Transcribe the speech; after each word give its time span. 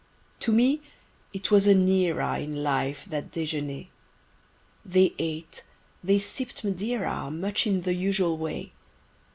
To 0.39 0.51
me 0.51 0.81
it 1.31 1.51
was 1.51 1.67
an 1.67 1.87
Era 1.87 2.39
In 2.39 2.63
life, 2.63 3.05
that 3.11 3.31
Dejeuner! 3.31 3.85
They 4.83 5.13
ate, 5.19 5.63
they 6.03 6.17
sipp'd 6.17 6.63
Madeira 6.63 7.29
Much 7.29 7.67
in 7.67 7.81
the 7.83 7.93
usual 7.93 8.35
way. 8.35 8.71